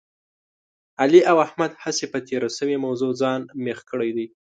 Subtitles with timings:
[1.01, 4.27] علي او احمد هسې په تېره شوې موضوع ځان مېخ کړی دی.